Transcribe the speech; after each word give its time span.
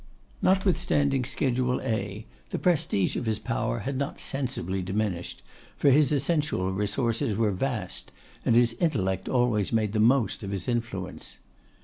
Notwithstanding 0.41 1.25
Schedule 1.25 1.79
A, 1.81 2.25
the 2.49 2.57
prestige 2.57 3.15
of 3.15 3.27
his 3.27 3.37
power 3.37 3.81
had 3.81 3.97
not 3.99 4.19
sensibly 4.19 4.81
diminished, 4.81 5.43
for 5.77 5.91
his 5.91 6.11
essential 6.11 6.71
resources 6.73 7.35
were 7.37 7.51
vast, 7.51 8.11
and 8.43 8.55
his 8.55 8.73
intellect 8.79 9.29
always 9.29 9.71
made 9.71 9.93
the 9.93 9.99
most 9.99 10.41
of 10.41 10.49
his 10.49 10.67
influence. 10.67 11.37